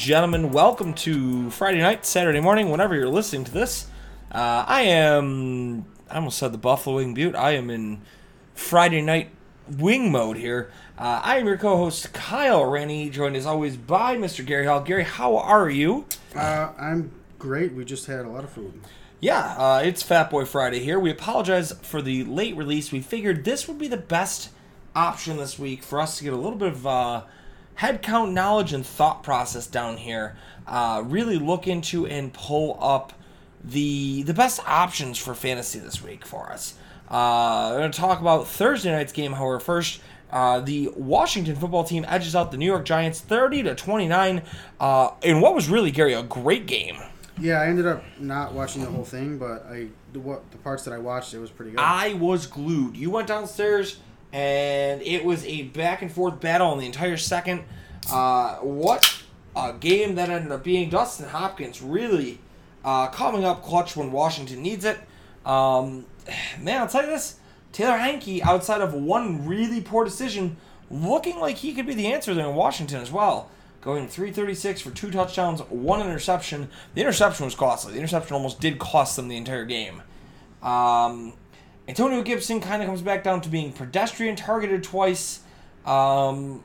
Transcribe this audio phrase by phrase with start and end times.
[0.00, 3.86] gentlemen, welcome to Friday night, Saturday morning, whenever you're listening to this.
[4.32, 7.36] Uh, I am, I almost said the Buffalo Wing Butte.
[7.36, 8.00] I am in
[8.54, 9.28] Friday night
[9.68, 10.70] wing mode here.
[10.98, 14.44] Uh, I am your co host, Kyle Rennie, joined as always by Mr.
[14.44, 14.80] Gary Hall.
[14.80, 16.06] Gary, how are you?
[16.34, 17.74] Uh, I'm great.
[17.74, 18.80] We just had a lot of food.
[19.20, 20.98] Yeah, uh, it's Fat Boy Friday here.
[20.98, 22.90] We apologize for the late release.
[22.90, 24.48] We figured this would be the best
[24.96, 26.86] option this week for us to get a little bit of
[27.80, 30.36] uh, head count knowledge and thought process down here.
[30.66, 33.12] Uh, really look into and pull up
[33.62, 36.74] the the best options for fantasy this week for us.
[37.08, 40.00] Uh, we're going to talk about Thursday night's game, however, first.
[40.30, 44.42] Uh, the Washington football team edges out the New York Giants 30 to 29
[44.78, 46.98] uh, in what was really Gary a great game.
[47.36, 50.84] Yeah, I ended up not watching the whole thing, but I the what the parts
[50.84, 51.80] that I watched, it was pretty good.
[51.80, 52.96] I was glued.
[52.96, 53.98] You went downstairs,
[54.32, 57.64] and it was a back and forth battle in the entire second.
[58.10, 59.22] Uh, what
[59.56, 60.90] a game that ended up being.
[60.90, 62.38] Dustin Hopkins really
[62.84, 64.98] uh, coming up clutch when Washington needs it.
[65.44, 66.06] Um,
[66.60, 67.36] man, I'll tell you this
[67.72, 70.56] Taylor Heinicke, outside of one really poor decision,
[70.90, 73.50] looking like he could be the answer there in Washington as well.
[73.80, 76.68] Going 336 for two touchdowns, one interception.
[76.94, 77.92] The interception was costly.
[77.92, 80.02] The interception almost did cost them the entire game.
[80.62, 81.32] Um,
[81.90, 85.40] Antonio Gibson kind of comes back down to being pedestrian, targeted twice.
[85.84, 86.62] Um,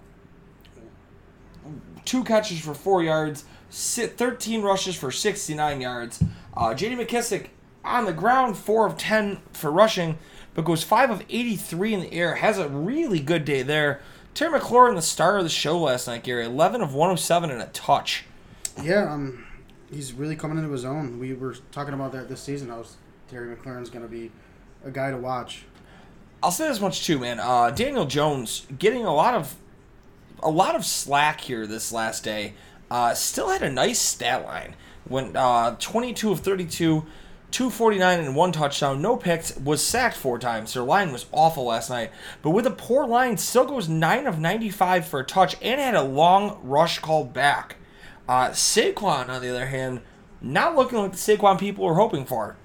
[2.06, 6.24] two catches for four yards, 13 rushes for 69 yards.
[6.56, 7.03] Uh, J.D.
[7.03, 7.47] McKissic
[7.84, 10.19] on the ground, 4 of 10 for rushing,
[10.53, 12.36] but goes 5 of 83 in the air.
[12.36, 14.02] Has a really good day there.
[14.36, 17.68] Terry McLaurin, the star of the show last night, Gary, 11 of 107 and a
[17.68, 18.25] touch.
[18.80, 19.44] Yeah, um,
[19.92, 21.18] he's really coming into his own.
[21.18, 22.69] We were talking about that this season.
[22.69, 22.97] I was
[23.28, 24.31] Terry McLaurin's going to be
[24.85, 25.66] a guy to watch.
[26.41, 27.40] I'll say this much too, man.
[27.40, 29.56] Uh, Daniel Jones getting a lot of
[30.44, 32.53] a lot of slack here this last day.
[32.90, 34.75] Uh, still had a nice stat line.
[35.09, 37.03] Went uh, 22 of 32,
[37.51, 39.57] 249 and one touchdown, no picks.
[39.57, 40.74] Was sacked four times.
[40.74, 42.12] Their line was awful last night.
[42.44, 45.95] But with a poor line, still goes 9 of 95 for a touch and had
[45.95, 47.78] a long rush called back.
[48.29, 50.01] Uh, Saquon, on the other hand,
[50.41, 52.56] not looking like the Saquon people were hoping for.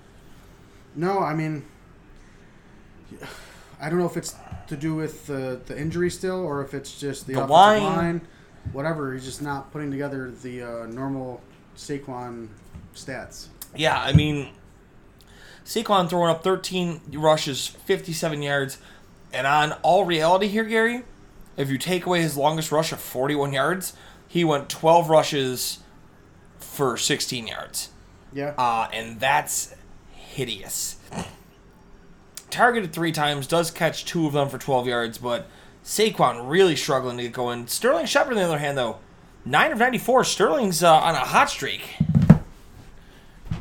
[0.94, 1.64] No, I mean,
[3.81, 4.34] I don't know if it's
[4.69, 7.82] to do with the the injury still, or if it's just the, The line.
[7.82, 8.21] line.
[8.72, 11.41] Whatever, he's just not putting together the uh, normal
[11.76, 12.48] Saquon
[12.94, 13.47] stats.
[13.75, 14.50] Yeah, I mean,
[15.65, 18.76] Saquon throwing up 13 rushes, 57 yards,
[19.32, 21.04] and on all reality here, Gary,
[21.56, 23.94] if you take away his longest rush of 41 yards,
[24.28, 25.78] he went 12 rushes
[26.59, 27.88] for 16 yards.
[28.32, 29.75] Yeah, Uh, and that's
[30.12, 30.97] hideous.
[32.50, 35.46] Targeted three times, does catch two of them for 12 yards, but
[35.84, 37.66] Saquon really struggling to get going.
[37.66, 38.98] Sterling Shepard, on the other hand, though,
[39.44, 40.24] 9 of 94.
[40.24, 41.96] Sterling's uh, on a hot streak.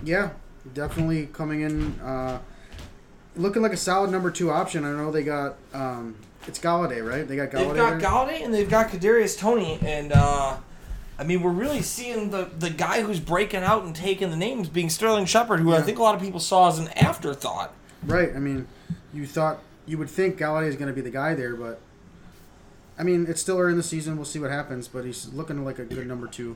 [0.04, 0.32] yeah,
[0.74, 2.40] definitely coming in, uh,
[3.36, 4.84] looking like a solid number two option.
[4.84, 6.16] I know they got um,
[6.48, 7.28] it's Golladay, right?
[7.28, 7.68] They got Golladay.
[7.68, 8.10] They've got there?
[8.10, 10.58] Golladay and they've got Kadarius Toney, and uh,
[11.18, 14.68] I mean we're really seeing the the guy who's breaking out and taking the names
[14.68, 17.74] being Sterling Shepard, who I think a lot of people saw as an afterthought.
[18.06, 18.36] Right.
[18.36, 18.68] I mean,
[19.14, 21.80] you thought you would think Golladay is going to be the guy there, but
[22.98, 24.16] I mean, it's still early in the season.
[24.18, 26.56] We'll see what happens, but he's looking like a good number two.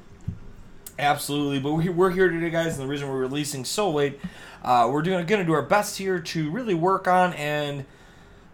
[0.99, 4.19] Absolutely, but we're, here today, guys, and the reason we're releasing so late,
[4.63, 7.85] uh, we're doing going to do our best here to really work on and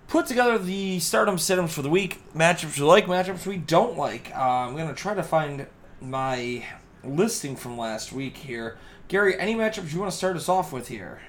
[0.07, 2.21] put together the stardom situms for the week.
[2.33, 4.31] Matchups we like, matchups we don't like.
[4.33, 5.67] Uh, I'm going to try to find
[5.99, 6.65] my
[7.03, 8.77] listing from last week here.
[9.09, 11.19] Gary, any matchups you want to start us off with here?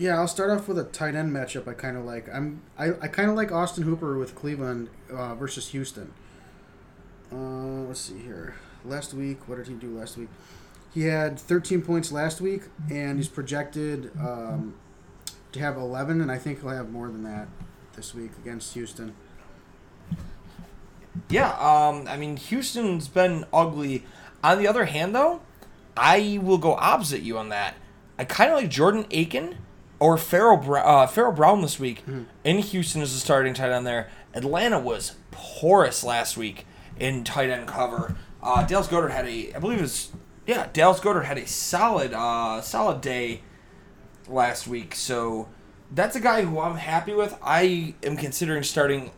[0.00, 1.68] Yeah, I'll start off with a tight end matchup.
[1.68, 2.26] I kind of like.
[2.32, 6.14] I'm I, I kind of like Austin Hooper with Cleveland uh, versus Houston.
[7.30, 8.54] Uh, let's see here.
[8.82, 10.30] Last week, what did he do last week?
[10.94, 14.74] He had 13 points last week, and he's projected um,
[15.52, 17.48] to have 11, and I think he'll have more than that
[17.94, 19.14] this week against Houston.
[21.28, 24.06] Yeah, um, I mean, Houston's been ugly.
[24.42, 25.42] On the other hand, though,
[25.94, 27.74] I will go opposite you on that.
[28.18, 29.56] I kind of like Jordan Akins
[30.00, 32.02] or Farrell, Bra- uh, Pharaoh Brown this week
[32.42, 34.08] in Houston as a starting tight end there.
[34.34, 36.66] Atlanta was porous last week
[36.98, 38.16] in tight end cover.
[38.42, 40.10] Uh, Dallas Goedert had a, I believe it was,
[40.46, 43.42] yeah, Dallas Goedert had a solid, uh, solid day
[44.28, 44.94] last week.
[44.94, 45.48] So
[45.90, 47.36] that's a guy who I'm happy with.
[47.42, 49.10] I am considering starting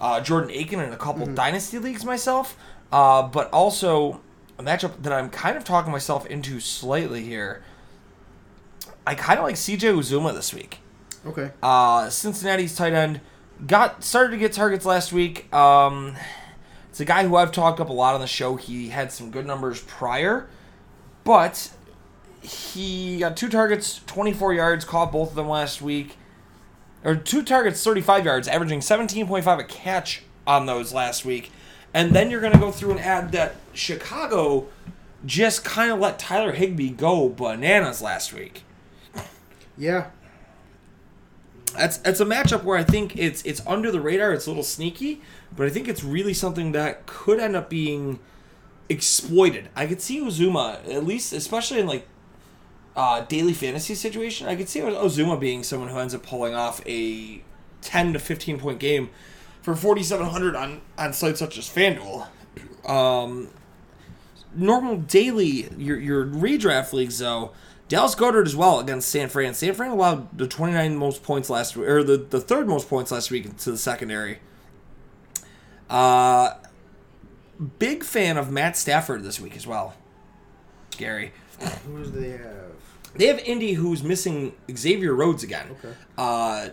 [0.00, 2.56] uh, Jordan Akins in a couple dynasty leagues myself,
[2.90, 4.20] uh, but also
[4.58, 7.62] a matchup that I'm kind of talking myself into slightly here.
[9.06, 10.78] I kind of like CJ Uzomah this week.
[11.26, 11.50] Okay.
[11.62, 13.20] Uh, Cincinnati's tight end
[13.66, 15.52] got started to get targets last week.
[15.54, 16.16] Um,
[16.90, 18.56] it's a guy who I've talked up a lot on the show.
[18.56, 20.48] He had some good numbers prior,
[21.24, 21.70] but
[22.42, 26.16] he got two targets, 24 yards, caught both of them last week.
[27.04, 31.50] Or two targets, 35 yards, averaging 17.5 a catch on those last week.
[31.94, 34.68] And then you're going to go through and add that Chicago
[35.24, 38.64] just kind of let Tyler Higbee go bananas last week.
[39.76, 40.10] Yeah.
[41.76, 44.32] That's it's a matchup where I think it's it's under the radar.
[44.32, 45.22] It's a little sneaky,
[45.56, 48.18] but I think it's really something that could end up being
[48.88, 49.70] exploited.
[49.74, 52.06] I could see Uzomah at least, especially in like
[52.94, 54.48] uh, daily fantasy situation.
[54.48, 57.42] I could see Uzomah being someone who ends up pulling off a
[57.80, 59.08] ten to fifteen point game
[59.62, 62.26] for forty seven hundred on on sites such as FanDuel.
[62.86, 63.48] Um,
[64.54, 67.52] normal daily your your redraft leagues though.
[67.92, 69.52] Dallas Goedert as well against San Fran.
[69.52, 73.12] San Fran allowed the 29 most points last week, or the, the third most points
[73.12, 74.38] last week to the secondary.
[75.90, 76.54] Uh,
[77.78, 79.94] big fan of Matt Stafford this week as well.
[80.96, 81.34] Gary.
[81.86, 82.72] Who do they have?
[83.14, 85.66] They have Indy who's missing Xavier Rhodes again.
[85.72, 85.94] Okay.
[86.16, 86.68] Uh,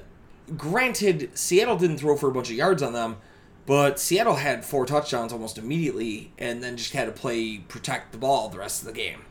[0.55, 3.17] granted, Seattle didn't throw for a bunch of yards on them,
[3.65, 8.17] but Seattle had four touchdowns almost immediately and then just had to play protect the
[8.17, 9.25] ball the rest of the game.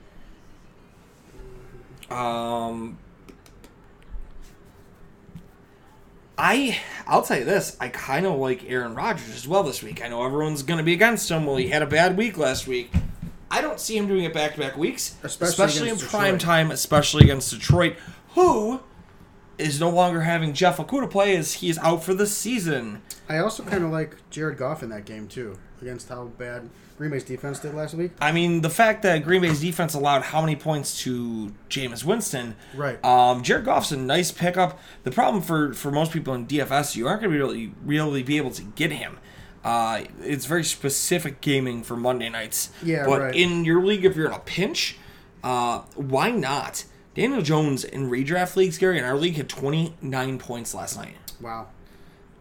[2.10, 2.99] Um,
[6.38, 10.02] I I'll tell you this, I kind of like Aaron Rodgers as well this week.
[10.02, 11.46] I know everyone's going to be against him.
[11.46, 12.93] Well, he had a bad week last week.
[13.50, 16.70] I don't see him doing it back to back weeks, Especially in against prime time,
[16.70, 17.96] especially against Detroit,
[18.34, 18.81] who
[19.56, 23.02] is no longer having Jeff Okudah play as he is out for the season.
[23.28, 27.10] I also kind of like Jared Goff in that game too, against how bad Green
[27.10, 28.12] Bay's defense did last week.
[28.20, 32.56] I mean, the fact that Green Bay's defense allowed how many points to Jameis Winston,
[32.75, 33.02] Right.
[33.04, 34.78] Um, Jared Goff's a nice pickup.
[35.04, 38.36] The problem for for most people in DFS, you aren't going to really really be
[38.36, 39.19] able to get him.
[39.64, 42.70] Uh, it's very specific gaming for Monday nights.
[42.82, 43.34] Yeah, but right.
[43.34, 44.96] in your league, if you're in a pinch,
[45.42, 46.84] uh, why not?
[47.14, 51.16] Daniel Jones in redraft leagues, Gary, in our league had 29 points last night.
[51.40, 51.66] Wow.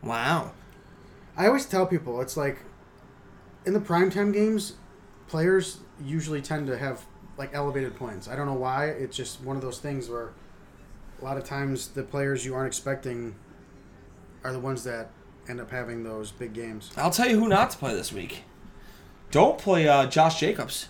[0.04, 0.52] Wow.
[1.36, 2.60] I always tell people it's like
[3.68, 4.74] in the primetime games,
[5.28, 7.06] players usually tend to have
[7.38, 8.30] like elevated points.
[8.30, 8.86] I don't know why.
[8.86, 10.32] It's just one of those things where
[11.22, 13.36] a lot of times the players you aren't expecting
[14.46, 15.10] are the ones that
[15.50, 16.92] end up having those big games.
[16.96, 18.44] I'll tell you who not to play this week.
[19.32, 20.88] Don't play uh, Josh Jacobs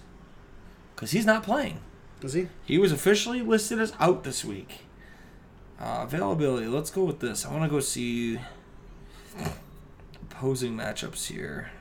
[0.96, 1.80] because he's not playing.
[2.20, 2.48] Does he?
[2.64, 4.82] He was officially listed as out this week.
[5.80, 6.68] Uh, availability.
[6.68, 7.44] Let's go with this.
[7.44, 8.40] I want to go see
[10.30, 11.72] opposing matchups here.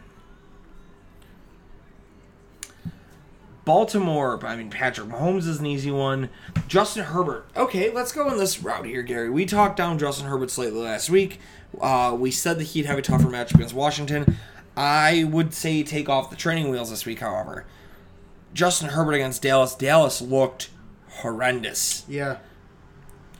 [3.66, 4.42] Baltimore.
[4.46, 6.30] I mean, Patrick Mahomes is an easy one.
[6.68, 7.46] Justin Herbert.
[7.54, 9.28] Okay, let's go in this route here, Gary.
[9.28, 11.40] We talked down Justin Herbert slightly last week.
[11.78, 14.38] Uh, we said that he'd have a tougher match against Washington.
[14.76, 17.66] I would say take off the training wheels this week, however.
[18.54, 19.74] Justin Herbert against Dallas.
[19.74, 20.70] Dallas looked
[21.08, 22.04] horrendous.
[22.08, 22.38] Yeah.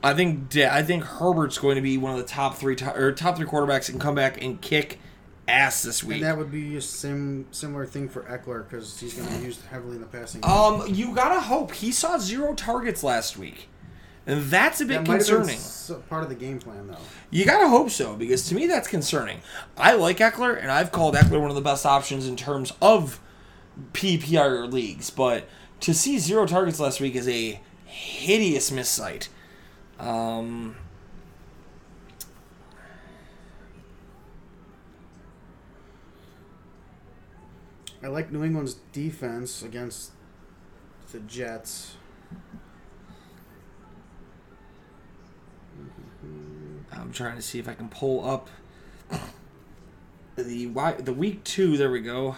[0.03, 3.37] I think I think Herbert's going to be one of the top three or top
[3.37, 4.99] three quarterbacks and come back and kick
[5.49, 6.17] ass this week.
[6.17, 9.45] And that would be a sim similar thing for Eckler because he's going to be
[9.45, 10.41] used heavily in the passing.
[10.41, 10.51] game.
[10.51, 13.69] um, you gotta hope he saw zero targets last week,
[14.27, 16.03] and that's a bit that might have been concerning.
[16.09, 16.99] part of the game plan though.
[17.31, 19.41] You gotta hope so because to me that's concerning.
[19.77, 23.21] I like Eckler, and I've called Eckler one of the best options in terms of
[23.93, 25.49] PPR leagues, but
[25.81, 29.29] to see zero targets last week is a hideous miss missight.
[29.99, 30.77] Um,
[38.07, 40.13] I like New England's defense against
[41.11, 41.97] the Jets.
[46.93, 48.49] I'm trying to see if I can pull up
[50.37, 50.67] the
[51.01, 51.77] the week two.
[51.77, 52.37] There we go.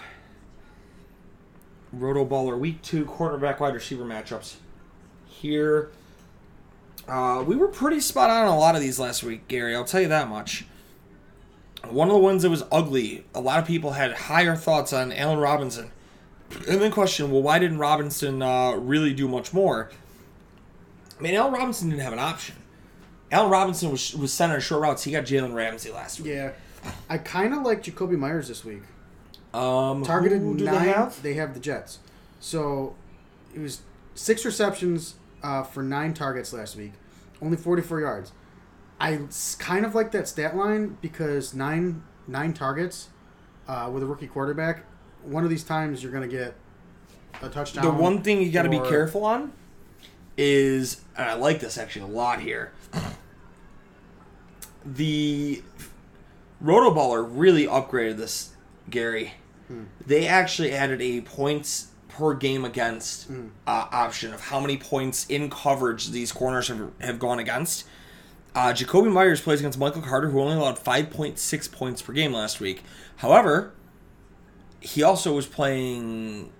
[1.93, 4.55] Roto Baller week two quarterback wide receiver matchups.
[5.27, 5.91] Here,
[7.07, 9.77] uh, we were pretty spot on a lot of these last week, Gary.
[9.77, 10.65] I'll tell you that much.
[11.93, 13.25] One of the ones that was ugly.
[13.35, 15.91] A lot of people had higher thoughts on Allen Robinson,
[16.69, 19.91] and then question, well, why didn't Robinson uh, really do much more?
[21.19, 22.57] I mean, Allen Robinson didn't have an option.
[23.31, 25.05] Allen Robinson was was sent on short routes.
[25.05, 26.33] He got Jalen Ramsey last week.
[26.33, 26.53] Yeah,
[27.09, 28.83] I kind of like Jakobi Meyers this week.
[29.53, 30.57] Um, Targeted nine.
[30.57, 31.23] they have?
[31.23, 31.99] They have the Jets.
[32.41, 32.95] So
[33.55, 33.81] it was
[34.15, 36.93] six receptions uh, for nine targets last week,
[37.43, 38.33] only 44 yards.
[39.01, 39.21] I
[39.59, 43.09] kind of like that stat line because nine nine targets
[43.67, 44.85] uh, with a rookie quarterback.
[45.23, 46.55] One of these times you're going to get
[47.43, 47.85] a touchdown.
[47.85, 49.53] The one thing you got to be careful on
[50.37, 52.73] is, and I like this actually a lot here.
[54.85, 55.63] The
[56.65, 58.51] Rotoballer really upgraded this,
[58.89, 59.35] Gary.
[60.07, 63.35] They actually added a points per game against uh,
[63.93, 67.85] option of how many points in coverage these corners have, have gone against.
[68.55, 72.61] Uh, Jakobi Meyers plays against Michael Carter, who only allowed 5.6 points per game last
[72.61, 72.83] week.
[73.17, 73.73] However,
[74.81, 76.51] he also was playing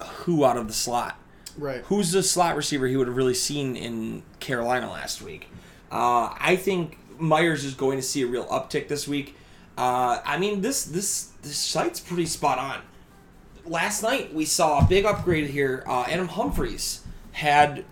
[0.00, 1.18] who out of the slot.
[1.58, 1.82] Right.
[1.86, 5.48] Who's the slot receiver he would have really seen in Carolina last week?
[5.90, 9.36] Uh, I think Meyers is going to see a real uptick this week.
[9.76, 12.80] Uh, I mean, this this this site's pretty spot on.
[13.64, 15.84] Last night we saw a big upgrade here.
[15.86, 17.02] Uh, Adam Humphries
[17.32, 17.84] had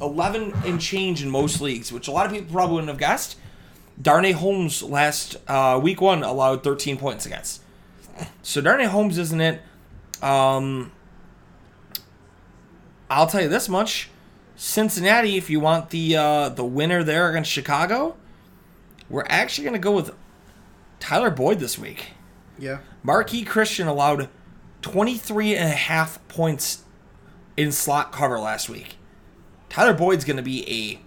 [0.00, 3.36] 11 and change in most leagues, which a lot of people probably wouldn't have guessed.
[4.00, 7.62] Darnay Holmes last uh, week one allowed 13 points against.
[8.42, 9.62] So Darnay Holmes isn't it.
[10.22, 10.92] Um,
[13.10, 14.10] I'll tell you this much:
[14.56, 18.16] Cincinnati, if you want the uh, the winner there against Chicago,
[19.08, 20.14] we're actually going to go with
[21.00, 22.12] Tyler Boyd this week.
[22.58, 22.78] Yeah.
[23.02, 24.28] Marquis Christian allowed
[24.82, 26.84] 23 and a half points
[27.56, 28.96] in slot cover last week.
[29.76, 30.98] Tyler Boyd's going to be a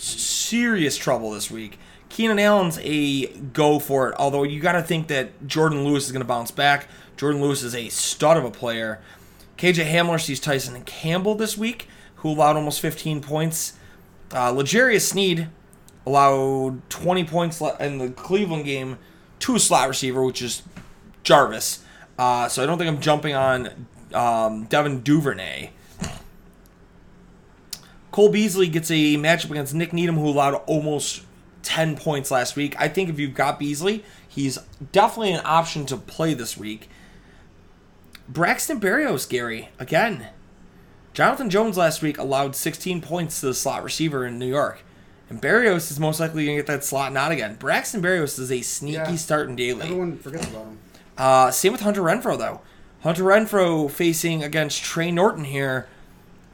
[0.00, 1.78] serious trouble this week.
[2.08, 6.12] Keenan Allen's a go for it, although you got to think that Jordan Lewis is
[6.12, 6.88] going to bounce back.
[7.18, 8.98] Jordan Lewis is a stud of a player.
[9.58, 13.74] KJ Hamler sees Tyson Campbell this week, who allowed almost 15 points.
[14.32, 15.48] Uh, L'Jarius Sneed
[16.06, 18.96] allowed 20 points in the Cleveland game
[19.40, 20.62] to a slot receiver, which is
[21.24, 21.84] Jarvis.
[22.18, 25.72] Uh, so I don't think I'm jumping on um, Devin Duvernay.
[28.14, 31.22] Cole Beasley gets a matchup against Nick Needham, who allowed almost
[31.64, 32.76] 10 points last week.
[32.78, 34.56] I think if you've got Beasley, he's
[34.92, 36.88] definitely an option to play this week.
[38.28, 40.28] Braxton Berrios, Gary, again.
[41.12, 44.84] Jonathan Jones last week allowed 16 points to the slot receiver in New York.
[45.28, 47.56] And Berrios is most likely going to get that slot not again.
[47.56, 49.16] Braxton Berrios is a sneaky Yeah.
[49.16, 49.86] start in daily.
[49.86, 50.78] Everyone forgets about him.
[51.18, 52.60] Uh, same with Hunter Renfrow though.
[53.02, 55.88] Hunter Renfrow facing against Trey Norton here.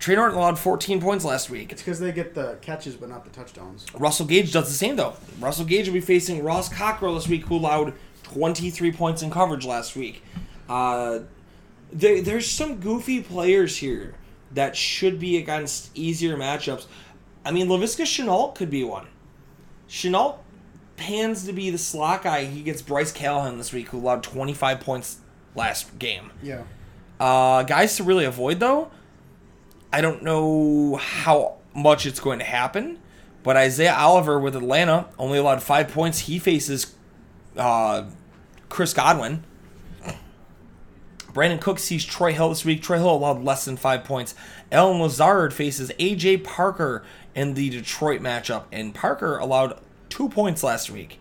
[0.01, 1.71] Trey Norton allowed 14 points last week.
[1.71, 3.85] It's because they get the catches but not the touchdowns.
[3.95, 5.15] Russell Gage does the same though.
[5.39, 7.93] Russell Gage will be facing Ross Cockrell this week, who allowed
[8.23, 10.25] 23 points in coverage last week.
[10.69, 11.21] Uh,
[11.93, 14.15] there, there's some goofy players here
[14.53, 16.87] that should be against easier matchups.
[17.45, 19.07] I mean, Laviska Shenault could be one.
[19.89, 20.39] Shenault
[20.97, 22.45] pans to be the slot guy.
[22.47, 25.19] He gets Bryce Callahan this week, who allowed 25 points
[25.55, 26.31] last game.
[26.43, 26.63] Yeah.
[27.19, 28.91] Uh, guys to really avoid though,
[29.93, 32.99] I don't know how much it's going to happen,
[33.43, 36.21] but Isaiah Oliver with Atlanta only allowed five points.
[36.21, 36.95] He faces
[37.57, 38.05] uh,
[38.69, 39.45] Chris Godwin.
[41.33, 42.83] Brandon Cook sees Troy Hill this week.
[42.83, 44.35] Troy Hill allowed less than five points.
[44.73, 47.05] Allen Lazard faces AJ Parker
[47.35, 49.79] in the Detroit matchup, and Parker allowed
[50.09, 51.21] two points last week.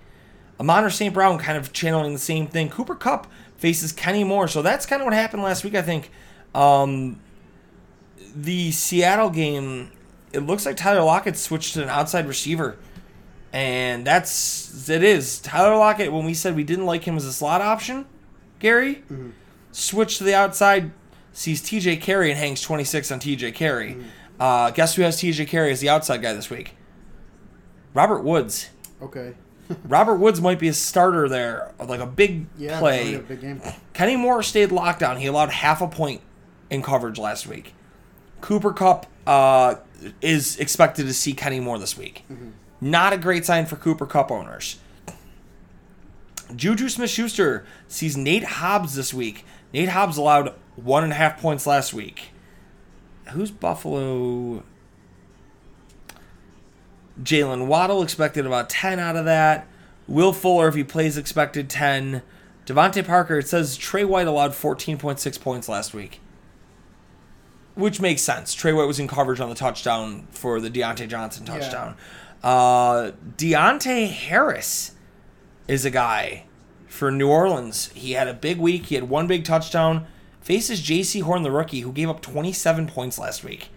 [0.60, 1.14] Amon St.
[1.14, 2.70] Brown kind of channeling the same thing.
[2.70, 4.48] Cooper Kupp faces Kenny Moore.
[4.48, 6.12] So that's kind of what happened last week, I think.
[6.54, 7.20] Um,
[8.36, 9.92] the Seattle game,
[10.34, 12.78] it looks like Tyler Lockett switched to an outside receiver.
[13.52, 15.40] And that's it is.
[15.40, 18.06] Tyler Lockett, when we said we didn't like him as a slot option,
[18.60, 19.04] Gary,
[19.72, 20.92] switched to the outside,
[21.34, 23.98] sees TJ Carrie and hangs 26 on TJ Carrie.
[24.40, 26.76] Uh, guess who has TJ Carrie as the outside guy this week?
[27.94, 28.70] Robert Woods.
[29.02, 29.34] Okay.
[29.84, 32.80] Robert Woods might be a starter there, like a big Yeah.
[32.80, 33.16] play.
[33.16, 33.62] A big game.
[33.94, 35.18] Kenny Moore stayed locked down.
[35.18, 36.22] He allowed half a point
[36.70, 37.74] in coverage last week.
[38.42, 39.76] Cooper Kupp uh,
[40.22, 42.26] is expected to see Kenny Moore this week.
[42.82, 44.80] Not a great sign for Cooper Kupp owners.
[46.56, 49.46] Juju Smith Schuster sees Nate Hobbs this week.
[49.74, 52.30] Nate Hobbs allowed one and a half points last week.
[53.30, 54.64] Who's Buffalo?
[57.22, 59.68] Jaylen Waddle expected about 10 out of that.
[60.08, 62.24] Will Fuller, if he plays, expected 10.
[62.66, 66.20] DeVante Parker, it says Trey White allowed 14.6 points last week.
[67.80, 68.54] Which makes sense.
[68.54, 71.96] Trey White was in coverage on the touchdown for the Diontae Johnson touchdown.
[72.44, 74.96] Uh, Deonte Harris
[75.68, 76.46] is a guy
[76.88, 77.88] for New Orleans.
[77.94, 78.88] He had a big week.
[78.88, 80.08] He had one big touchdown.
[80.42, 83.70] Faces Jaycee Horn, the rookie, who gave up 27 points last week.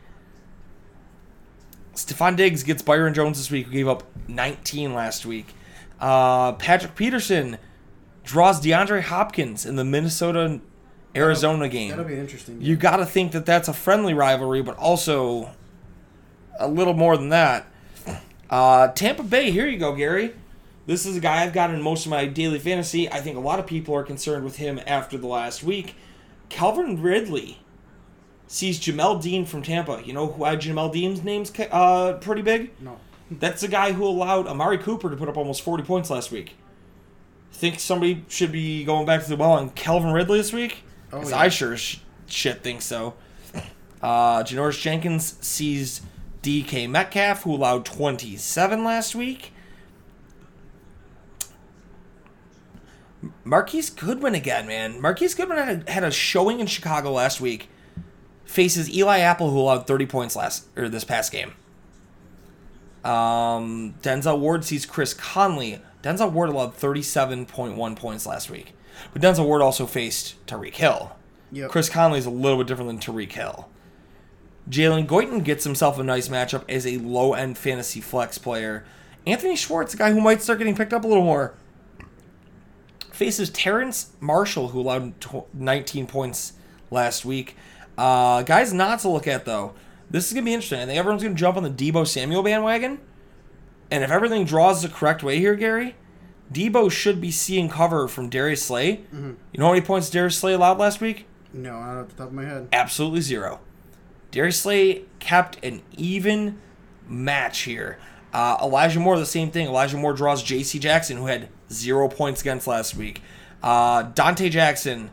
[1.95, 5.55] Stefon Diggs gets Byron Jones this week, who gave up 19 last week.
[6.01, 7.59] Uh, Patrick Peterson
[8.25, 10.61] draws DeAndre Hopkins in the Minnesota
[11.15, 11.91] Arizona game.
[11.91, 12.61] That'll be interesting.
[12.61, 15.51] You got to think that that's a friendly rivalry, but also
[16.59, 17.67] a little more than that.
[18.49, 20.35] Uh, Tampa Bay, here you go, Gary.
[20.87, 23.11] This is a guy I've got in most of my daily fantasy.
[23.11, 25.95] I think a lot of people are concerned with him after the last week.
[26.49, 27.61] Calvin Ridley
[28.47, 30.03] sees Jamel Dean from Tampa.
[30.05, 32.71] You know why Jamel Dean's name's uh, pretty big?
[32.81, 32.99] no.
[33.31, 36.55] That's the guy who allowed Amari Cooper to put up almost 40 points last week.
[37.51, 40.85] Think somebody should be going back to the well on Calvin Ridley this week?
[41.13, 41.39] Oh, yeah.
[41.39, 43.15] I sure sh- shit think so.
[44.01, 46.03] Uh, Janoris Jenkins sees
[46.43, 49.53] DK Metcalf, who allowed 27 last week.
[53.45, 55.01] Marquise Goodwin again, man.
[55.01, 57.69] Marquise Goodwin had a, had a showing in Chicago last week.
[58.45, 61.55] Faces Eli Apple, who allowed 30 points last or this past game.
[63.05, 65.81] Um, Denzel Ward sees Chris Conley.
[66.03, 68.75] Denzel Ward allowed 37.1 points last week.
[69.13, 71.13] But Denzel Ward also faced Tyreek Hill.
[71.53, 71.71] Yep.
[71.71, 73.69] Chris Conley is a little bit different than Tyreek Hill.
[74.71, 78.85] Jalen Guyton gets himself a nice matchup as a low end fantasy flex player.
[79.27, 81.55] Anthony Schwartz, a guy who might start getting picked up a little more,
[83.13, 85.15] faces Terrence Marshall, who allowed
[85.53, 86.55] 19 points
[86.91, 87.57] last week.
[87.97, 89.75] Uh, guys, not to look at though.
[90.11, 90.81] This is gonna be interesting.
[90.81, 92.99] I think everyone's gonna jump on the Deebo Samuel bandwagon,
[93.91, 95.95] and if everything draws the correct way here, Gary,
[96.53, 99.01] Deebo should be seeing cover from Darius Slay.
[99.13, 101.27] You know how many points Darius Slay allowed last week?
[101.53, 102.69] No, not off the top of my head.
[102.73, 103.61] Absolutely zero.
[104.31, 106.59] Darius Slay kept an even
[107.07, 107.99] match here.
[108.33, 109.67] Uh, Elijah Moore, the same thing.
[109.67, 110.79] Elijah Moore draws J.C.
[110.79, 113.23] Jackson, who had zero points against last week.
[113.63, 115.11] Uh, Donte Jackson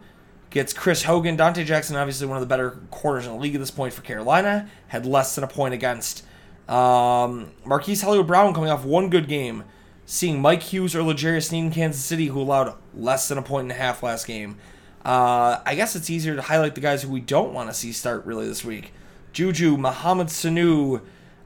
[0.49, 1.35] gets Chris Hogan.
[1.37, 4.01] Donte Jackson, obviously one of the better corners in the league at this point for
[4.01, 6.23] Carolina, had less than a point against.
[6.69, 9.63] Um, Marquise Hollywood Brown coming off one good game,
[10.09, 13.65] seeing Mike Hughes or L'Jarius Sneed in Kansas City, who allowed less than a point
[13.65, 14.57] and a half last game.
[15.05, 17.91] Uh, I guess it's easier to highlight the guys who we don't want to see
[17.91, 18.91] start really this week.
[19.33, 21.01] Juju, Mohamed Sanu,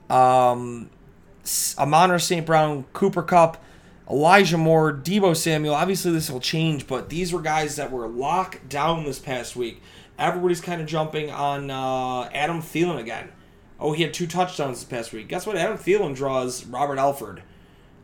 [0.10, 0.89] um,
[1.43, 1.76] S-
[2.23, 2.45] St.
[2.45, 3.62] Brown, Cooper Kupp,
[4.10, 5.76] Elijah Moore, Deebo Samuel.
[5.76, 9.82] Obviously, this will change, but these were guys that were locked down this past week.
[10.17, 13.28] Everybody's kind of jumping on uh, Adam Thielen again.
[13.78, 15.28] Oh, he had two touchdowns this past week.
[15.28, 15.58] Guess what?
[15.58, 17.43] Adam Thielen draws Robert Alford.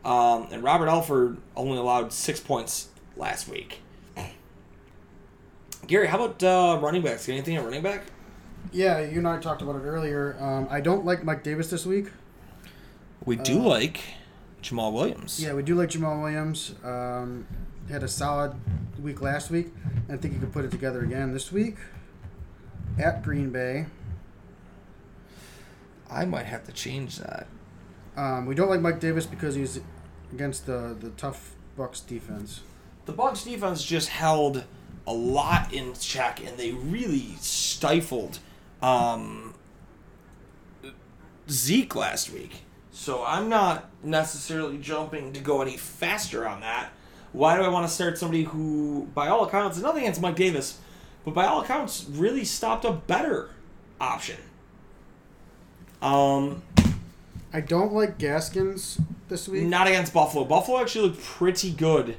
[0.04, 3.80] Um, and Robert Alford only allowed six points last week.
[5.86, 7.28] Gary, how about uh, running backs?
[7.28, 8.04] Anything at running back?
[8.72, 10.36] Yeah, you and I talked about it earlier.
[10.40, 12.08] Um, I don't like Mike Davis this week.
[13.24, 14.00] We do like
[14.62, 15.42] Jamaal Williams.
[15.42, 16.74] Yeah, we do like Jamaal Williams.
[16.84, 17.46] Um,
[17.90, 18.54] had a solid
[19.02, 19.68] week last week.
[20.08, 21.76] and I think he could put it together again this week.
[22.98, 23.86] At Green Bay.
[26.10, 27.46] I might have to change that.
[28.20, 29.80] Um, we don't like Mike Davis because he's
[30.30, 32.60] against the, the tough Bucks defense.
[33.06, 34.64] The Bucks defense just held
[35.06, 38.38] a lot in check, and they really stifled
[38.82, 39.54] um,
[41.48, 42.64] Zeke last week.
[42.92, 46.90] So I'm not necessarily jumping to go any faster on that.
[47.32, 50.78] Why do I want to start somebody who, by all accounts, nothing against Mike Davis,
[51.24, 53.48] but by all accounts, really stopped a better
[53.98, 54.36] option?
[56.02, 56.62] Um,
[57.52, 59.64] I don't like Gaskins this week.
[59.64, 60.44] Not against Buffalo.
[60.44, 62.16] Buffalo actually looked pretty good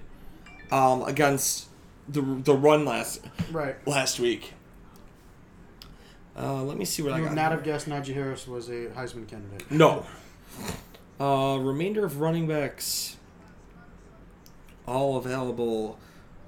[0.72, 1.68] um, against
[2.10, 3.76] the the run last Right.
[3.88, 4.54] last week.
[6.38, 7.34] Uh, let me see what I You got.
[7.36, 9.70] not have guessed Najee Harris was a Heisman candidate.
[9.70, 10.06] No.
[11.20, 13.18] Uh, remainder of running backs
[14.88, 16.00] all available.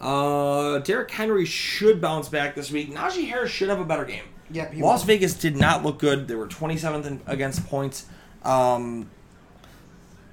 [0.02, 2.94] Uh, Derrick Henry should bounce back this week.
[2.94, 4.24] Najee Harris should have a better game.
[4.52, 5.08] He Las will.
[5.08, 6.28] Vegas did not look good.
[6.28, 8.06] They were 27th in, against points,
[8.44, 9.10] um,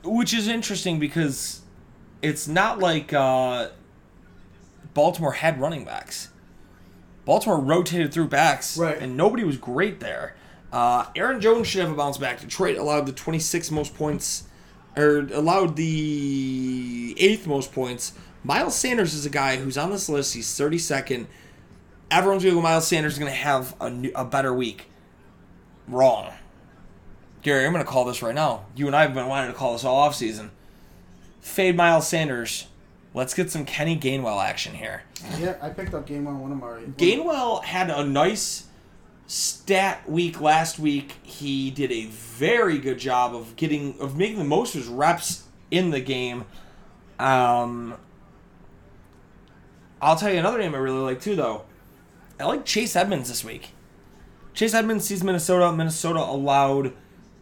[0.05, 1.61] which is interesting because
[2.23, 3.69] it's not like uh,
[4.95, 6.29] Baltimore had running backs.
[7.25, 8.99] Baltimore rotated through backs, Right.
[8.99, 10.35] and nobody was great there.
[10.73, 12.41] Uh, Aaron Jones should have a bounce back.
[12.41, 14.45] Detroit allowed the 26 most points,
[14.97, 18.13] or allowed the eighth most points.
[18.43, 20.35] Miles Sanders is a guy who's on this list.
[20.35, 21.27] He's 32nd.
[22.11, 24.87] Everyone's going to go Miles Sanders is going to have a, new, a better week.
[25.87, 26.33] Wrong.
[27.43, 28.67] Gary, I'm going to call this right now.
[28.75, 30.51] You and I have been wanting to call this all offseason.
[31.41, 32.67] Fade Miles Sanders.
[33.15, 35.03] Let's get some Kenny Gainwell action here.
[35.39, 36.81] Yeah, I picked up one one of my.
[36.97, 38.67] Gainwell had a nice
[39.27, 41.15] stat week last week.
[41.23, 45.45] He did a very good job of getting of making the most of his reps
[45.71, 46.45] in the game.
[47.19, 47.97] Um,
[50.01, 51.65] I'll tell you another name I really like too, though.
[52.39, 53.71] I like Chase Edmonds this week.
[54.55, 55.73] Chase Edmonds sees Minnesota.
[55.73, 56.93] Minnesota allowed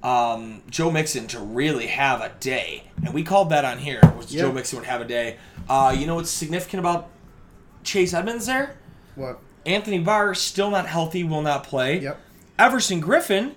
[0.02, 4.00] um, Joe Mixon to really have a day, and we called that on here.
[4.16, 4.42] Was Yeah.
[4.42, 5.36] Joe Mixon would have a day?
[5.68, 7.08] Uh, you know what's significant about
[7.84, 8.76] Chase Edmonds there?
[9.16, 9.40] What?
[9.66, 11.98] Anthony Barr still not healthy, will not play.
[12.00, 12.20] Yep.
[12.58, 13.54] Everson Griffen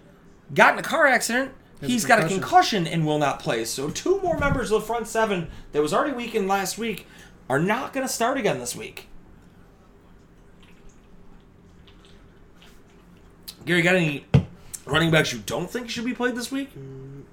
[0.53, 1.51] got in a car accident.
[1.79, 2.41] Has a He's got a concussion.
[2.41, 3.65] concussion and will not play.
[3.65, 7.07] So two more members of the front seven that was already weakened last week
[7.49, 9.07] are not going to start again this week.
[13.65, 14.25] Gary, got any
[14.85, 16.69] running backs you don't think should be played this week?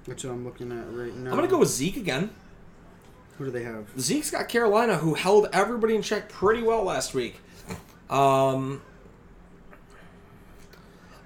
[0.07, 1.31] That's what I'm looking at right now.
[1.31, 2.29] I'm going to go with Zeke again.
[3.37, 3.87] Who do they have?
[3.99, 7.39] Zeke's got Carolina, who held everybody in check pretty well last week.
[8.09, 8.81] Um,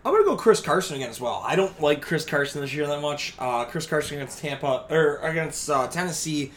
[0.06, 1.42] I'm gonna go Chris Carson again as well.
[1.46, 3.34] I don't like Chris Carson this year that much.
[3.40, 6.52] Uh, Chris Carson against Tampa or against uh, Tennessee,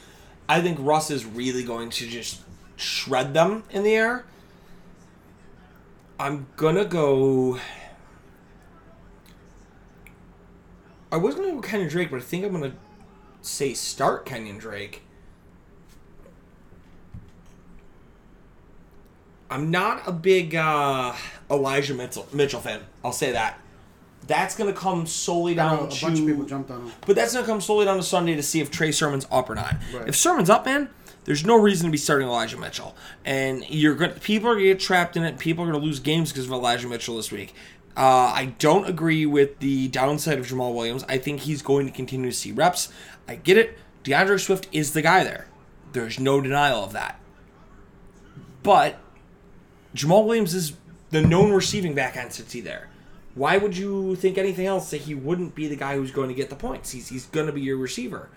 [0.48, 2.40] I think Russ is really going to just
[2.76, 4.24] shred them in the air.
[6.18, 7.58] I'm gonna go.
[11.10, 12.74] I was gonna go Kenyon Drake, but I think I'm gonna
[13.42, 15.02] say start Kenyon Drake.
[19.50, 21.14] I'm not a big uh,
[21.50, 22.80] Elijah Mitchell, Mitchell fan.
[23.04, 23.60] I'll say that.
[24.26, 26.04] That's going to come solely I know down a to.
[26.04, 26.92] bunch of people jumped on him.
[27.06, 29.48] But that's going to come solely down to Sunday to see if Trey Sermon's up
[29.48, 29.76] or not.
[29.94, 30.08] Right.
[30.08, 30.88] If Sermon's up, man,
[31.24, 32.96] there's no reason to be starting Elijah Mitchell.
[33.24, 35.38] And you're going people are going to get trapped in it.
[35.38, 37.54] People are going to lose games because of Elijah Mitchell this week.
[37.96, 41.04] Uh, I don't agree with the downside of Jamaal Williams.
[41.08, 42.92] I think he's going to continue to see reps.
[43.26, 43.78] I get it.
[44.04, 45.48] D'Andre Swift is the guy there.
[45.92, 47.18] There's no denial of that.
[48.62, 48.98] But
[49.94, 50.74] Jamaal Williams is
[51.10, 52.90] the known receiving back entity there.
[53.34, 56.34] Why would you think anything else that he wouldn't be the guy who's going to
[56.34, 56.90] get the points?
[56.90, 58.28] He's, he's going to be your receiver.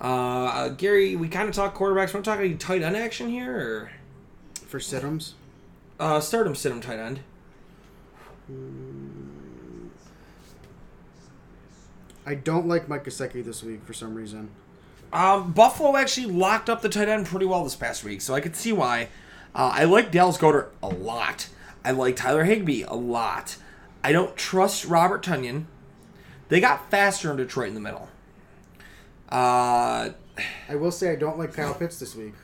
[0.00, 2.12] Uh, Gary, we kind of talk quarterbacks.
[2.12, 3.90] Want to talk any tight end action here, or
[4.66, 5.32] For Siddums,
[5.98, 7.20] uh, start him, tight end?
[12.26, 14.50] I don't like Mike Gesicki this week for some reason.
[15.12, 18.40] Um, Buffalo actually locked up the tight end pretty well this past week, so I
[18.40, 19.08] could see why.
[19.54, 21.48] Uh, I like Dallas Goedert a lot.
[21.84, 23.56] I like Tyler Higbee a lot.
[24.02, 25.66] I don't trust Robert Tonyan.
[26.48, 28.08] They got faster in Detroit in the middle.
[29.30, 30.10] Uh,
[30.68, 32.34] I will say I don't like Kyle Pitts this week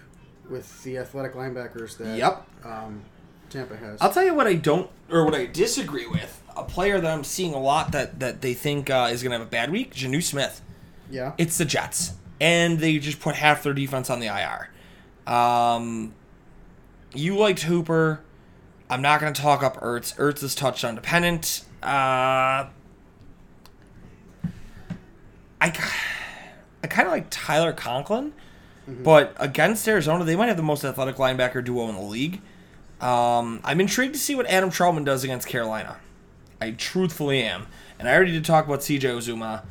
[0.49, 2.47] with the athletic linebackers that Yep.
[2.65, 3.03] um,
[3.51, 4.01] Tampa has.
[4.01, 6.43] I'll tell you what I don't, or what I disagree with.
[6.57, 9.39] A player that I'm seeing a lot that, that they think uh, is going to
[9.39, 10.61] have a bad week, Jonnu Smith.
[11.11, 11.33] yeah.
[11.39, 14.71] It's the Jets, and they just put half their defense on the IR.
[15.33, 16.15] Um,
[17.15, 18.21] you liked Hooper.
[18.89, 20.17] I'm not going to talk up Ertz.
[20.17, 21.65] Ertz is touchdown dependent.
[21.83, 22.67] Uh,
[25.63, 25.67] I,
[26.83, 28.33] I kind of like Tyler Conklin,
[29.05, 32.41] but against Arizona, they might have the most athletic linebacker duo in the league.
[33.01, 35.99] Um, I'm intrigued to see what Adam Trautman does against Carolina.
[36.61, 37.67] I truthfully am.
[37.99, 39.63] And I already did talk about CJ Uzomah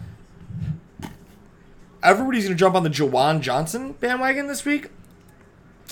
[2.04, 4.90] everybody's going to jump on the Juwan Johnson bandwagon this week,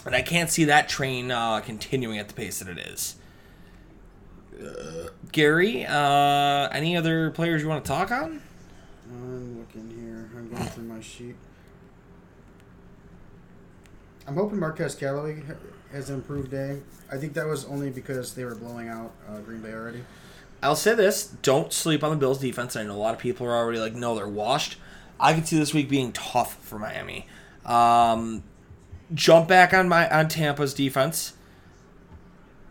[0.06, 3.16] and I can't see that train uh, continuing at the pace that it is.
[5.32, 8.42] Gary, uh, any other players you want to talk on?
[9.10, 10.30] I'm looking here.
[10.36, 11.36] I'm going through my sheet.
[14.28, 15.42] I'm hoping Marquez Callaway
[15.98, 16.80] has an improved day.
[17.12, 20.04] I think that was only because they were blowing out uh, Green Bay already.
[20.64, 22.76] I'll say this: don't sleep on the Bills' defense.
[22.76, 24.78] I know a lot of people are already like, "No, they're washed."
[25.20, 27.28] I can see this week being tough for Miami.
[27.66, 28.44] Um,
[29.14, 31.34] jump back on my on Tampa's defense.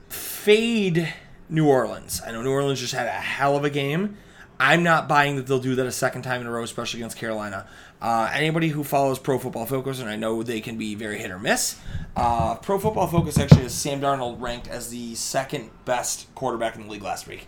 [0.09, 1.13] Fade
[1.49, 2.23] New Orleans.
[2.25, 4.17] I know New Orleans just had a hell of a game.
[4.59, 7.19] I'm not buying that they'll do that a second time in a row, especially against
[7.19, 7.67] Carolina.
[8.01, 11.31] Uh, anybody who follows Pro Football Focus, and I know they can be very hit
[11.31, 11.79] or miss.
[12.17, 16.83] Uh, Pro Football Focus actually has Sam Darnold ranked as the second best quarterback in
[16.83, 17.47] the league last week.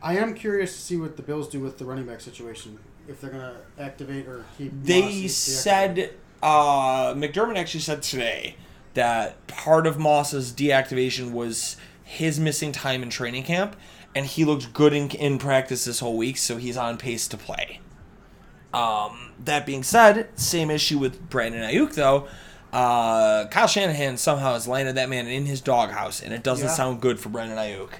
[0.00, 2.78] I am curious to see what the Bills do with the running back situation.
[3.08, 4.70] If they're going to activate or keep.
[4.84, 8.56] They said uh, McDermott actually said today
[8.94, 13.76] that part of Moss's deactivation was his missing time in training camp,
[14.14, 17.36] and he looked good in, in practice this whole week, so he's on pace to
[17.36, 17.80] play.
[18.72, 22.28] Um, that being said, same issue with Brandon Aiyuk though.
[22.72, 26.74] Uh, Kyle Shanahan somehow has landed that man in his doghouse, and it doesn't Yeah.
[26.74, 27.90] sound good for Brandon Aiyuk.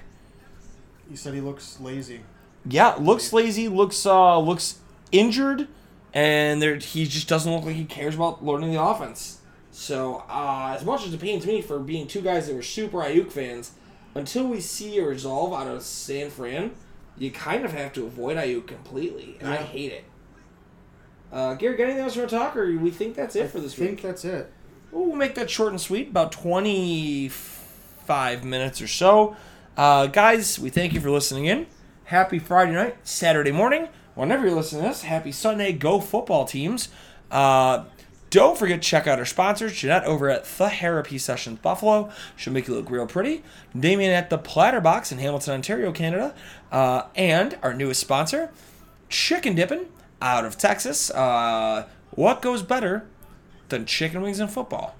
[1.09, 2.21] You said he looks lazy.
[2.67, 4.75] Yeah, looks lazy, looks uh looks
[5.11, 5.67] injured,
[6.13, 9.37] and there he just doesn't look like he cares about learning the offense.
[9.71, 12.97] So, uh, as much as it pains me for being two guys that were super
[12.99, 13.71] Aiyuk fans,
[14.13, 16.71] until we see a resolve out of San Fran,
[17.17, 20.03] you kind of have to avoid Aiyuk completely, and I hate it.
[21.31, 23.59] Uh, Gary, got anything else you want to talk, or we think that's it for
[23.59, 24.51] this I think that's it.
[24.91, 29.35] We'll make that short and sweet, about 25 minutes or so.
[29.77, 31.67] Uh, guys, we thank you for listening in.
[32.05, 33.87] Happy Friday night, Saturday morning.
[34.15, 35.71] Whenever you're listening to this, happy Sunday.
[35.71, 36.89] Go football teams.
[37.31, 37.85] Uh,
[38.29, 42.11] don't forget to check out our sponsors, Jeanette over at The Therapy Sessions Buffalo.
[42.35, 43.43] She'll make you look real pretty.
[43.77, 46.35] Damien at the Platter Box in Hamilton, Ontario, Canada.
[46.71, 48.51] Uh, and our newest sponsor,
[49.07, 49.87] Chicken Dippin'
[50.21, 51.09] out of Texas.
[51.09, 53.07] Uh, what goes better
[53.69, 54.95] than chicken wings and football?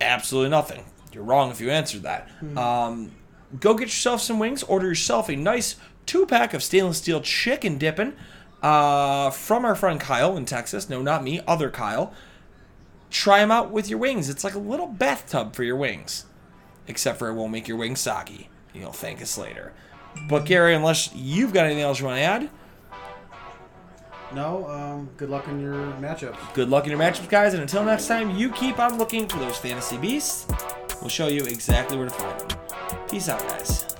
[0.00, 0.84] Absolutely nothing.
[1.12, 2.28] You're wrong if you answered that.
[2.56, 3.12] Um,
[3.58, 4.62] go get yourself some wings.
[4.62, 8.14] Order yourself a nice two pack of stainless steel chicken dipping
[8.62, 10.88] uh, from our friend Kyle in Texas.
[10.88, 12.12] No, not me, other Kyle.
[13.10, 14.28] Try them out with your wings.
[14.28, 16.26] It's like a little bathtub for your wings,
[16.86, 18.50] except for it won't make your wings soggy.
[18.74, 19.72] You'll thank us later.
[20.28, 22.50] But Gary, unless you've got anything else you want to add,
[24.34, 26.54] No, um, good luck in your matchups.
[26.54, 27.54] good luck in your matchups, guys.
[27.54, 30.46] And until next time, you keep on looking for those fantasy beasts.
[31.00, 32.58] We'll show you exactly where to find them.
[33.08, 33.97] Peace out, guys.